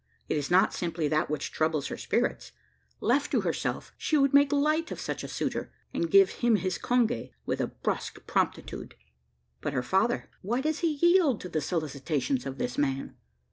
[0.27, 2.53] It is not simply that which troubles her spirits.
[3.01, 6.79] Left to herself, she would make light of such a suitor, and give him his
[6.79, 8.95] conge with a brusque promptitude.
[9.61, 13.15] But her father why does he yield to the solicitations of this man?